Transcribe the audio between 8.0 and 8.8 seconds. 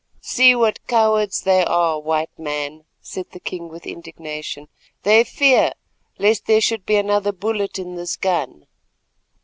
gun."